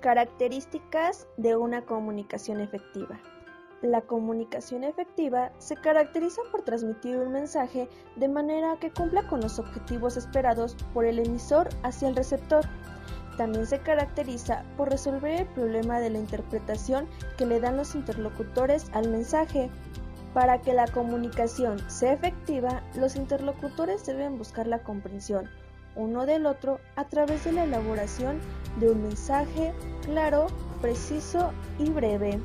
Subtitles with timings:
[0.00, 3.18] Características de una comunicación efectiva.
[3.82, 9.58] La comunicación efectiva se caracteriza por transmitir un mensaje de manera que cumpla con los
[9.58, 12.64] objetivos esperados por el emisor hacia el receptor.
[13.36, 18.90] También se caracteriza por resolver el problema de la interpretación que le dan los interlocutores
[18.92, 19.68] al mensaje.
[20.32, 25.48] Para que la comunicación sea efectiva, los interlocutores deben buscar la comprensión
[25.98, 28.38] uno del otro a través de la elaboración
[28.78, 30.46] de un mensaje claro,
[30.80, 32.38] preciso y breve.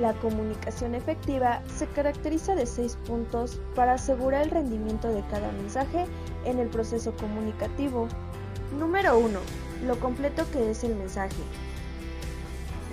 [0.00, 6.04] La comunicación efectiva se caracteriza de seis puntos para asegurar el rendimiento de cada mensaje
[6.44, 8.08] en el proceso comunicativo.
[8.78, 9.38] Número 1.
[9.86, 11.42] Lo completo que es el mensaje.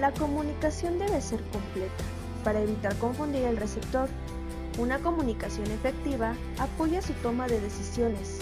[0.00, 2.04] La comunicación debe ser completa
[2.42, 4.08] para evitar confundir el receptor.
[4.78, 8.38] Una comunicación efectiva apoya su toma de decisiones,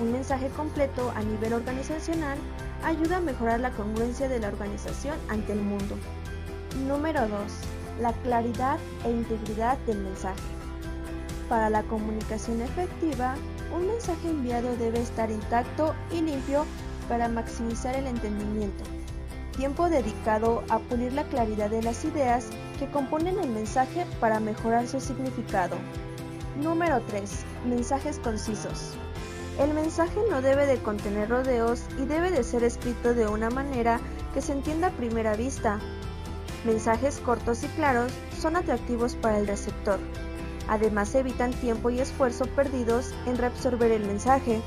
[0.00, 2.38] un mensaje completo a nivel organizacional
[2.84, 5.96] ayuda a mejorar la congruencia de la organización ante el mundo.
[6.86, 7.30] Número 2.
[8.00, 10.42] La claridad e integridad del mensaje.
[11.48, 13.34] Para la comunicación efectiva,
[13.74, 16.66] un mensaje enviado debe estar intacto y limpio
[17.08, 18.84] para maximizar el entendimiento.
[19.56, 24.86] Tiempo dedicado a pulir la claridad de las ideas que componen el mensaje para mejorar
[24.86, 25.76] su significado.
[26.60, 27.44] Número 3.
[27.66, 28.96] Mensajes concisos.
[29.58, 34.00] El mensaje no debe de contener rodeos y debe de ser escrito de una manera
[34.34, 35.80] que se entienda a primera vista.
[36.66, 39.98] Mensajes cortos y claros son atractivos para el receptor.
[40.68, 44.60] Además evitan tiempo y esfuerzo perdidos en reabsorber el mensaje.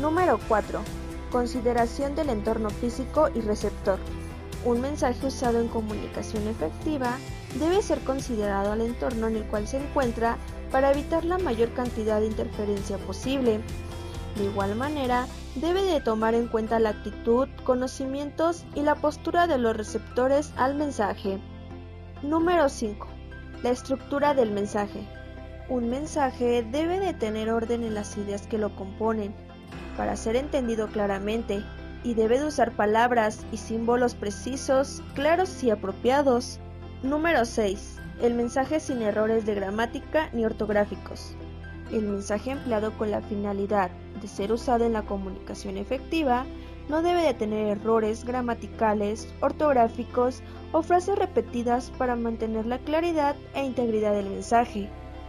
[0.00, 0.80] Número 4.
[1.30, 3.98] Consideración del entorno físico y receptor.
[4.64, 7.18] Un mensaje usado en comunicación efectiva
[7.58, 10.38] debe ser considerado al entorno en el cual se encuentra
[10.70, 13.60] para evitar la mayor cantidad de interferencia posible.
[14.36, 19.58] De igual manera, debe de tomar en cuenta la actitud, conocimientos y la postura de
[19.58, 21.38] los receptores al mensaje.
[22.22, 23.06] Número 5.
[23.62, 25.06] La estructura del mensaje.
[25.68, 29.34] Un mensaje debe de tener orden en las ideas que lo componen,
[29.96, 31.62] para ser entendido claramente,
[32.02, 36.58] y debe de usar palabras y símbolos precisos, claros y apropiados.
[37.02, 37.98] Número 6.
[38.22, 41.36] El mensaje sin errores de gramática ni ortográficos.
[41.90, 46.46] El mensaje empleado con la finalidad de ser usado en la comunicación efectiva
[46.88, 50.42] no debe de tener errores gramaticales, ortográficos
[50.72, 54.88] o frases repetidas para mantener la claridad e integridad del mensaje.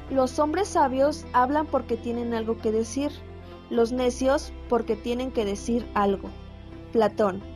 [0.09, 3.11] Los hombres sabios hablan porque tienen algo que decir,
[3.69, 6.29] los necios porque tienen que decir algo.
[6.91, 7.52] Platón